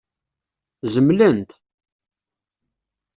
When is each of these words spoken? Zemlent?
Zemlent? 0.93 1.51